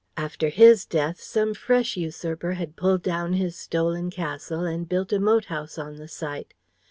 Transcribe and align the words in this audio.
After 0.17 0.49
his 0.49 0.87
death 0.87 1.21
some 1.21 1.53
fresh 1.53 1.95
usurper 1.95 2.53
had 2.53 2.75
pulled 2.75 3.03
down 3.03 3.33
his 3.33 3.55
stolen 3.55 4.09
castle, 4.09 4.63
and 4.65 4.89
built 4.89 5.13
a 5.13 5.19
moat 5.19 5.45
house 5.45 5.77
on 5.77 5.97
the 5.97 6.07
site. 6.07 6.55